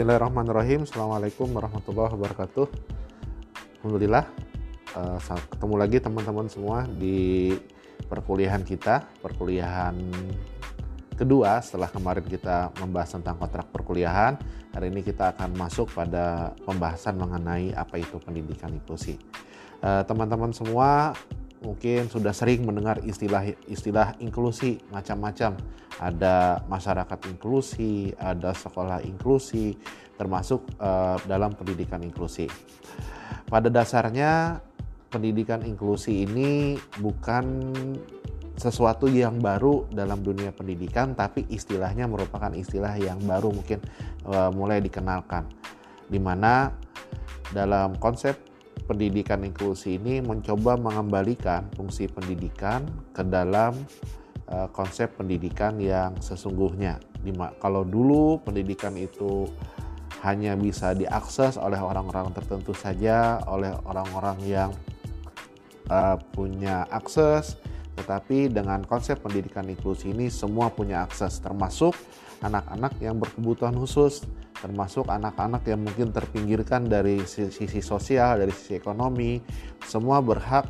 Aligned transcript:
Bismillahirrahmanirrahim. 0.00 0.88
Assalamualaikum 0.88 1.52
warahmatullahi 1.52 2.08
wabarakatuh. 2.16 2.72
Alhamdulillah, 3.84 4.24
uh, 4.96 5.20
ketemu 5.52 5.74
lagi 5.76 6.00
teman-teman 6.00 6.48
semua 6.48 6.88
di 6.88 7.52
perkuliahan 8.08 8.64
kita, 8.64 9.04
perkuliahan 9.20 9.92
kedua 11.20 11.60
setelah 11.60 11.92
kemarin 11.92 12.24
kita 12.24 12.72
membahas 12.80 13.12
tentang 13.12 13.36
kontrak 13.36 13.68
perkuliahan. 13.68 14.40
Hari 14.72 14.88
ini 14.88 15.04
kita 15.04 15.36
akan 15.36 15.52
masuk 15.52 15.92
pada 15.92 16.56
pembahasan 16.64 17.20
mengenai 17.20 17.76
apa 17.76 18.00
itu 18.00 18.16
pendidikan 18.24 18.72
inklusi. 18.72 19.20
Uh, 19.84 20.00
teman-teman 20.08 20.48
semua 20.56 21.12
mungkin 21.60 22.08
sudah 22.08 22.32
sering 22.32 22.64
mendengar 22.64 23.00
istilah-istilah 23.04 24.20
inklusi 24.24 24.80
macam-macam. 24.88 25.56
Ada 26.00 26.64
masyarakat 26.64 27.18
inklusi, 27.28 28.08
ada 28.16 28.56
sekolah 28.56 29.04
inklusi, 29.04 29.76
termasuk 30.16 30.64
uh, 30.80 31.20
dalam 31.28 31.52
pendidikan 31.52 32.00
inklusi. 32.00 32.48
Pada 33.44 33.68
dasarnya 33.68 34.64
pendidikan 35.12 35.60
inklusi 35.60 36.24
ini 36.24 36.80
bukan 37.02 37.74
sesuatu 38.56 39.08
yang 39.08 39.40
baru 39.40 39.88
dalam 39.88 40.20
dunia 40.20 40.52
pendidikan, 40.52 41.16
tapi 41.16 41.48
istilahnya 41.48 42.04
merupakan 42.08 42.52
istilah 42.52 42.96
yang 42.96 43.20
baru 43.24 43.52
mungkin 43.52 43.80
uh, 44.28 44.52
mulai 44.52 44.80
dikenalkan, 44.80 45.48
di 46.08 46.20
mana 46.20 46.72
dalam 47.52 47.96
konsep 47.96 48.49
pendidikan 48.90 49.46
inklusi 49.46 50.02
ini 50.02 50.18
mencoba 50.18 50.74
mengembalikan 50.74 51.70
fungsi 51.78 52.10
pendidikan 52.10 52.82
ke 53.14 53.22
dalam 53.22 53.78
uh, 54.50 54.66
konsep 54.74 55.14
pendidikan 55.14 55.78
yang 55.78 56.18
sesungguhnya. 56.18 56.98
Dima, 57.22 57.54
kalau 57.62 57.86
dulu 57.86 58.42
pendidikan 58.42 58.98
itu 58.98 59.46
hanya 60.26 60.58
bisa 60.58 60.90
diakses 60.90 61.54
oleh 61.54 61.78
orang-orang 61.78 62.34
tertentu 62.34 62.74
saja, 62.74 63.38
oleh 63.46 63.70
orang-orang 63.86 64.38
yang 64.42 64.70
uh, 65.86 66.18
punya 66.34 66.82
akses, 66.90 67.54
tetapi 67.94 68.50
dengan 68.50 68.82
konsep 68.82 69.22
pendidikan 69.22 69.70
inklusi 69.70 70.10
ini 70.10 70.26
semua 70.28 70.66
punya 70.74 71.06
akses, 71.06 71.38
termasuk 71.38 71.94
anak-anak 72.42 72.98
yang 72.98 73.22
berkebutuhan 73.22 73.76
khusus 73.78 74.26
termasuk 74.60 75.08
anak-anak 75.08 75.64
yang 75.64 75.80
mungkin 75.80 76.12
terpinggirkan 76.12 76.86
dari 76.86 77.24
sisi 77.24 77.80
sosial, 77.80 78.44
dari 78.44 78.52
sisi 78.52 78.76
ekonomi, 78.76 79.40
semua 79.84 80.20
berhak 80.20 80.68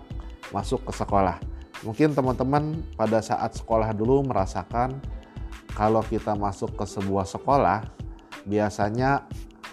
masuk 0.54 0.86
ke 0.86 0.92
sekolah. 0.94 1.42
Mungkin 1.82 2.14
teman-teman 2.14 2.86
pada 2.94 3.18
saat 3.18 3.58
sekolah 3.58 3.90
dulu 3.92 4.22
merasakan 4.26 5.00
kalau 5.74 6.02
kita 6.06 6.38
masuk 6.38 6.76
ke 6.78 6.84
sebuah 6.86 7.26
sekolah, 7.26 7.86
biasanya 8.46 9.26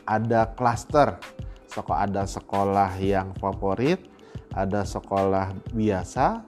ada 0.08 0.50
klaster. 0.54 1.18
Ada 1.78 2.26
sekolah 2.26 2.90
yang 2.98 3.38
favorit, 3.38 4.02
ada 4.50 4.82
sekolah 4.82 5.54
biasa, 5.78 6.42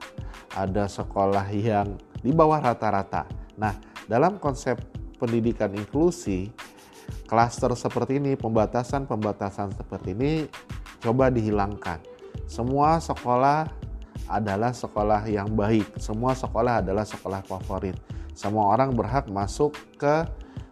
ada 0.58 0.90
sekolah 0.90 1.46
yang 1.54 1.94
di 2.18 2.34
bawah 2.34 2.58
rata-rata. 2.58 3.30
Nah, 3.54 3.78
dalam 4.10 4.42
konsep 4.42 4.74
pendidikan 5.22 5.70
inklusi, 5.70 6.50
klaster 7.30 7.70
seperti 7.78 8.18
ini, 8.18 8.34
pembatasan-pembatasan 8.34 9.78
seperti 9.78 10.18
ini 10.18 10.32
coba 10.98 11.30
dihilangkan. 11.30 12.02
Semua 12.50 12.98
sekolah 12.98 13.70
adalah 14.26 14.74
sekolah 14.74 15.30
yang 15.30 15.54
baik, 15.54 15.94
semua 16.02 16.34
sekolah 16.34 16.82
adalah 16.82 17.06
sekolah 17.06 17.46
favorit. 17.46 17.94
Semua 18.34 18.74
orang 18.74 18.90
berhak 18.98 19.30
masuk 19.30 19.78
ke 19.94 20.26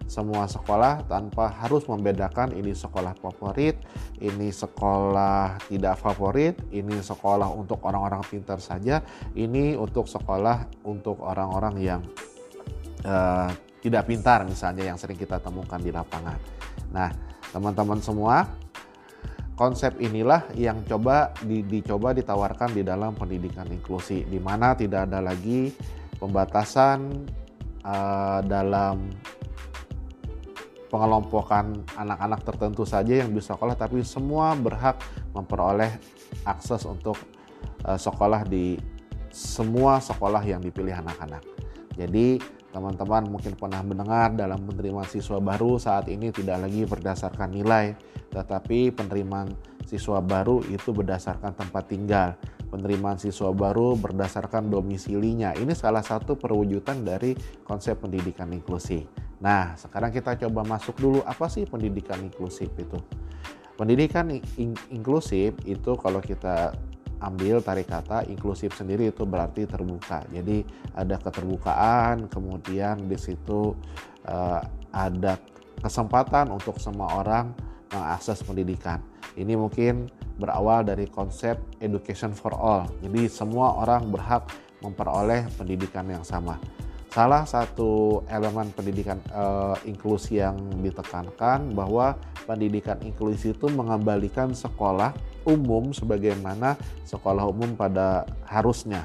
semua 0.08 0.48
sekolah 0.48 1.04
tanpa 1.04 1.52
harus 1.52 1.84
membedakan 1.84 2.56
ini 2.56 2.72
sekolah 2.72 3.12
favorit, 3.20 3.76
ini 4.18 4.48
sekolah 4.50 5.60
tidak 5.68 6.00
favorit, 6.00 6.56
ini 6.72 6.98
sekolah 6.98 7.46
untuk 7.52 7.84
orang-orang 7.84 8.24
pintar 8.24 8.58
saja, 8.58 9.04
ini 9.36 9.76
untuk 9.76 10.08
sekolah 10.08 10.64
untuk 10.88 11.20
orang-orang 11.20 11.76
yang 11.78 12.00
uh, 13.04 13.52
tidak 13.84 14.08
pintar 14.08 14.42
misalnya 14.48 14.88
yang 14.88 14.96
sering 14.96 15.20
kita 15.20 15.38
temukan 15.38 15.78
di 15.78 15.92
lapangan. 15.92 16.57
Nah, 16.92 17.12
teman-teman 17.52 18.00
semua, 18.00 18.48
konsep 19.58 19.98
inilah 19.98 20.46
yang 20.54 20.86
coba 20.86 21.34
di, 21.42 21.66
dicoba 21.66 22.14
ditawarkan 22.14 22.72
di 22.78 22.82
dalam 22.86 23.12
pendidikan 23.18 23.66
inklusi, 23.68 24.22
di 24.24 24.38
mana 24.38 24.78
tidak 24.78 25.10
ada 25.10 25.18
lagi 25.18 25.74
pembatasan 26.18 27.26
uh, 27.82 28.40
dalam 28.46 29.10
pengelompokan 30.88 31.84
anak-anak 32.00 32.40
tertentu 32.48 32.88
saja 32.88 33.20
yang 33.20 33.34
bisa 33.34 33.58
sekolah, 33.58 33.76
tapi 33.76 34.00
semua 34.06 34.56
berhak 34.56 34.96
memperoleh 35.36 35.92
akses 36.48 36.88
untuk 36.88 37.20
uh, 37.84 37.98
sekolah 38.00 38.48
di 38.48 38.80
semua 39.28 40.00
sekolah 40.00 40.40
yang 40.40 40.64
dipilih 40.64 40.96
anak-anak. 40.96 41.44
Jadi 41.98 42.40
Teman-teman 42.68 43.24
mungkin 43.32 43.56
pernah 43.56 43.80
mendengar 43.80 44.36
dalam 44.36 44.60
penerimaan 44.68 45.08
siswa 45.08 45.40
baru 45.40 45.80
saat 45.80 46.04
ini 46.12 46.28
tidak 46.28 46.68
lagi 46.68 46.84
berdasarkan 46.84 47.48
nilai, 47.56 47.96
tetapi 48.28 48.92
penerimaan 48.92 49.48
siswa 49.88 50.20
baru 50.20 50.60
itu 50.68 50.92
berdasarkan 50.92 51.56
tempat 51.56 51.88
tinggal. 51.88 52.36
Penerimaan 52.68 53.16
siswa 53.16 53.48
baru 53.48 53.96
berdasarkan 53.96 54.68
domisilinya. 54.68 55.56
Ini 55.56 55.72
salah 55.72 56.04
satu 56.04 56.36
perwujudan 56.36 57.00
dari 57.00 57.32
konsep 57.64 57.96
pendidikan 58.04 58.52
inklusi. 58.52 59.08
Nah, 59.40 59.72
sekarang 59.72 60.12
kita 60.12 60.36
coba 60.36 60.68
masuk 60.68 61.00
dulu 61.00 61.20
apa 61.24 61.48
sih 61.48 61.64
pendidikan 61.64 62.20
inklusif 62.20 62.68
itu? 62.76 63.00
Pendidikan 63.78 64.28
in 64.60 64.76
inklusif 64.92 65.56
itu 65.64 65.94
kalau 65.96 66.20
kita 66.20 66.76
ambil 67.18 67.58
tarik 67.62 67.90
kata 67.90 68.26
inklusif 68.30 68.74
sendiri 68.74 69.10
itu 69.10 69.26
berarti 69.26 69.66
terbuka. 69.66 70.22
Jadi 70.30 70.62
ada 70.94 71.18
keterbukaan, 71.18 72.30
kemudian 72.30 73.10
di 73.10 73.18
situ 73.18 73.74
uh, 74.26 74.60
ada 74.94 75.38
kesempatan 75.82 76.50
untuk 76.50 76.78
semua 76.82 77.22
orang 77.22 77.54
mengakses 77.90 78.42
pendidikan. 78.42 79.00
Ini 79.38 79.54
mungkin 79.54 80.10
berawal 80.38 80.86
dari 80.86 81.06
konsep 81.06 81.58
education 81.82 82.34
for 82.34 82.54
all. 82.54 82.86
Jadi 83.02 83.30
semua 83.30 83.74
orang 83.78 84.10
berhak 84.10 84.46
memperoleh 84.82 85.46
pendidikan 85.58 86.06
yang 86.06 86.22
sama. 86.22 86.58
Salah 87.18 87.42
satu 87.42 88.22
elemen 88.30 88.70
pendidikan 88.70 89.18
uh, 89.34 89.74
inklusi 89.82 90.38
yang 90.38 90.54
ditekankan 90.78 91.74
bahwa 91.74 92.14
pendidikan 92.46 92.94
inklusi 93.02 93.58
itu 93.58 93.66
mengembalikan 93.74 94.54
sekolah 94.54 95.10
umum 95.42 95.90
sebagaimana 95.90 96.78
sekolah 97.02 97.42
umum 97.50 97.74
pada 97.74 98.22
harusnya. 98.46 99.02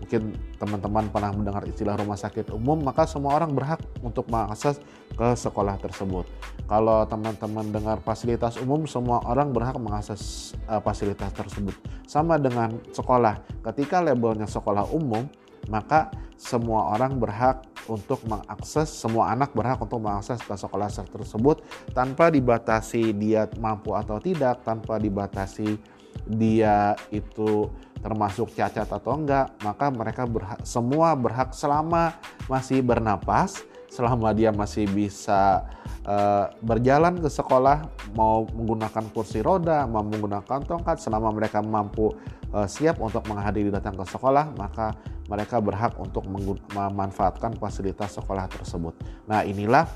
Mungkin 0.00 0.32
teman-teman 0.56 1.12
pernah 1.12 1.36
mendengar 1.36 1.68
istilah 1.68 2.00
rumah 2.00 2.16
sakit 2.16 2.48
umum, 2.48 2.80
maka 2.80 3.04
semua 3.04 3.36
orang 3.36 3.52
berhak 3.52 3.84
untuk 4.00 4.24
mengakses 4.32 4.80
ke 5.12 5.28
sekolah 5.36 5.76
tersebut. 5.84 6.24
Kalau 6.64 7.04
teman-teman 7.04 7.68
dengar 7.68 8.00
fasilitas 8.00 8.56
umum, 8.56 8.88
semua 8.88 9.20
orang 9.28 9.52
berhak 9.52 9.76
mengakses 9.76 10.56
uh, 10.64 10.80
fasilitas 10.80 11.28
tersebut. 11.36 11.76
Sama 12.08 12.40
dengan 12.40 12.80
sekolah, 12.88 13.44
ketika 13.68 14.00
labelnya 14.00 14.48
sekolah 14.48 14.88
umum, 14.96 15.28
maka 15.70 16.10
semua 16.34 16.96
orang 16.96 17.20
berhak 17.20 17.62
untuk 17.86 18.20
mengakses, 18.26 18.90
semua 18.90 19.30
anak 19.30 19.54
berhak 19.54 19.78
untuk 19.78 20.02
mengakses 20.02 20.40
ke 20.42 20.54
sekolah 20.56 20.90
tersebut 20.90 21.62
tanpa 21.94 22.32
dibatasi 22.32 23.14
dia 23.14 23.46
mampu 23.60 23.94
atau 23.94 24.18
tidak, 24.18 24.64
tanpa 24.66 24.98
dibatasi 24.98 25.78
dia 26.26 26.98
itu 27.14 27.70
termasuk 28.00 28.56
cacat 28.56 28.88
atau 28.88 29.12
enggak, 29.12 29.52
maka 29.60 29.92
mereka 29.92 30.24
berhak, 30.24 30.64
semua 30.64 31.12
berhak 31.12 31.52
selama 31.52 32.16
masih 32.48 32.80
bernapas, 32.80 33.60
selama 33.90 34.30
dia 34.30 34.54
masih 34.54 34.86
bisa 34.86 35.66
uh, 36.06 36.46
berjalan 36.62 37.18
ke 37.18 37.26
sekolah, 37.26 37.90
mau 38.14 38.46
menggunakan 38.46 39.10
kursi 39.10 39.42
roda, 39.42 39.84
mau 39.90 40.06
menggunakan 40.06 40.62
tongkat, 40.62 41.02
selama 41.02 41.34
mereka 41.34 41.58
mampu 41.58 42.14
uh, 42.54 42.70
siap 42.70 43.02
untuk 43.02 43.26
menghadiri 43.26 43.68
datang 43.74 43.98
ke 43.98 44.06
sekolah, 44.06 44.54
maka 44.54 44.94
mereka 45.26 45.58
berhak 45.58 45.98
untuk 45.98 46.22
memanfaatkan 46.70 47.58
fasilitas 47.58 48.14
sekolah 48.14 48.46
tersebut. 48.46 48.94
Nah, 49.26 49.42
inilah 49.42 49.86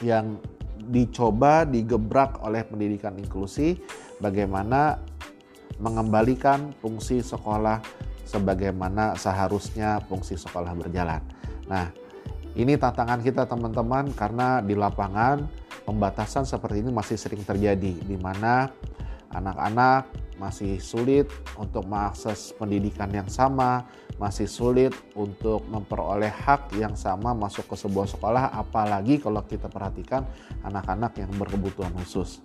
yang 0.00 0.40
dicoba 0.80 1.68
digebrak 1.68 2.40
oleh 2.40 2.64
pendidikan 2.64 3.12
inklusi 3.20 3.76
bagaimana 4.16 4.96
mengembalikan 5.76 6.72
fungsi 6.80 7.20
sekolah 7.20 7.80
sebagaimana 8.24 9.16
seharusnya 9.16 10.00
fungsi 10.08 10.36
sekolah 10.40 10.72
berjalan. 10.76 11.20
Nah, 11.68 11.88
ini 12.58 12.74
tantangan 12.74 13.22
kita 13.22 13.46
teman-teman 13.46 14.10
karena 14.14 14.58
di 14.58 14.74
lapangan 14.74 15.46
pembatasan 15.86 16.42
seperti 16.42 16.82
ini 16.82 16.90
masih 16.90 17.14
sering 17.14 17.46
terjadi 17.46 17.94
di 17.94 18.16
mana 18.18 18.70
anak-anak 19.30 20.10
masih 20.40 20.80
sulit 20.80 21.28
untuk 21.60 21.84
mengakses 21.84 22.56
pendidikan 22.56 23.12
yang 23.12 23.28
sama, 23.28 23.84
masih 24.16 24.48
sulit 24.48 24.96
untuk 25.12 25.60
memperoleh 25.68 26.32
hak 26.32 26.72
yang 26.80 26.96
sama 26.96 27.36
masuk 27.36 27.68
ke 27.68 27.76
sebuah 27.76 28.08
sekolah, 28.08 28.56
apalagi 28.56 29.20
kalau 29.20 29.44
kita 29.44 29.68
perhatikan 29.68 30.24
anak-anak 30.64 31.12
yang 31.20 31.30
berkebutuhan 31.36 31.92
khusus. 32.00 32.40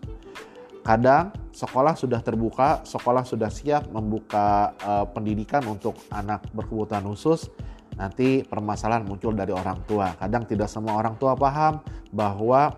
Kadang 0.83 1.33
sekolah 1.55 1.97
sudah 1.97 2.21
terbuka, 2.21 2.83
sekolah 2.85 3.25
sudah 3.25 3.49
siap 3.49 3.89
membuka 3.89 4.75
uh, 4.85 5.07
pendidikan 5.09 5.63
untuk 5.65 5.97
anak 6.13 6.45
berkebutuhan 6.53 7.01
khusus, 7.09 7.49
nanti 7.95 8.43
permasalahan 8.43 9.07
muncul 9.07 9.31
dari 9.31 9.51
orang 9.55 9.83
tua. 9.87 10.15
Kadang 10.19 10.43
tidak 10.47 10.67
semua 10.67 10.99
orang 10.99 11.15
tua 11.15 11.35
paham 11.35 11.79
bahwa 12.11 12.75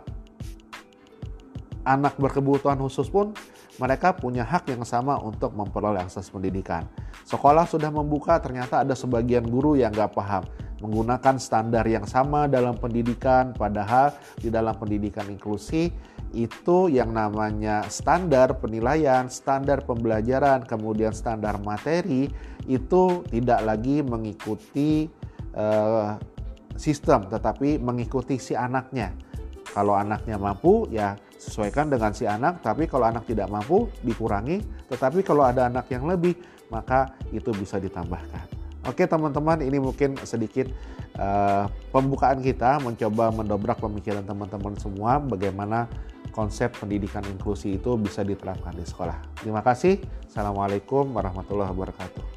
anak 1.85 2.17
berkebutuhan 2.17 2.77
khusus 2.81 3.09
pun 3.09 3.33
mereka 3.77 4.13
punya 4.13 4.41
hak 4.41 4.73
yang 4.73 4.81
sama 4.81 5.21
untuk 5.21 5.53
memperoleh 5.53 6.01
akses 6.01 6.29
pendidikan. 6.33 6.89
Sekolah 7.27 7.69
sudah 7.69 7.93
membuka, 7.93 8.41
ternyata 8.41 8.81
ada 8.81 8.97
sebagian 8.97 9.45
guru 9.45 9.77
yang 9.77 9.93
nggak 9.93 10.15
paham 10.17 10.43
menggunakan 10.77 11.41
standar 11.41 11.85
yang 11.89 12.05
sama 12.05 12.45
dalam 12.45 12.77
pendidikan, 12.77 13.53
padahal 13.53 14.13
di 14.37 14.53
dalam 14.53 14.77
pendidikan 14.77 15.25
inklusi 15.25 15.89
itu 16.35 16.91
yang 16.91 17.15
namanya 17.15 17.87
standar 17.87 18.59
penilaian, 18.59 19.31
standar 19.31 19.83
pembelajaran, 19.87 20.67
kemudian 20.67 21.15
standar 21.15 21.55
materi 21.63 22.27
itu 22.67 23.23
tidak 23.31 23.63
lagi 23.63 24.03
mengikuti 24.03 25.07
uh, 25.55 26.19
sistem, 26.75 27.25
tetapi 27.31 27.79
mengikuti 27.79 28.35
si 28.37 28.53
anaknya. 28.53 29.15
Kalau 29.71 29.95
anaknya 29.95 30.35
mampu, 30.35 30.89
ya 30.89 31.15
sesuaikan 31.37 31.87
dengan 31.87 32.11
si 32.11 32.25
anak. 32.25 32.65
Tapi 32.65 32.89
kalau 32.89 33.07
anak 33.07 33.29
tidak 33.29 33.47
mampu, 33.47 33.87
dikurangi. 34.01 34.59
Tetapi 34.89 35.21
kalau 35.21 35.45
ada 35.45 35.69
anak 35.69 35.87
yang 35.93 36.09
lebih, 36.09 36.33
maka 36.73 37.13
itu 37.29 37.53
bisa 37.53 37.77
ditambahkan. 37.77 38.57
Oke 38.87 39.03
teman-teman, 39.03 39.59
ini 39.59 39.83
mungkin 39.83 40.15
sedikit 40.23 40.71
uh, 41.19 41.67
pembukaan 41.91 42.39
kita 42.39 42.79
mencoba 42.79 43.35
mendobrak 43.35 43.83
pemikiran 43.83 44.23
teman-teman 44.23 44.79
semua 44.79 45.19
bagaimana 45.19 45.91
konsep 46.31 46.73
pendidikan 46.77 47.25
inklusi 47.25 47.77
itu 47.79 47.97
bisa 47.97 48.21
diterapkan 48.21 48.75
di 48.75 48.85
sekolah. 48.85 49.41
Terima 49.41 49.65
kasih. 49.65 49.99
Assalamualaikum 50.29 51.09
warahmatullahi 51.11 51.73
wabarakatuh. 51.73 52.36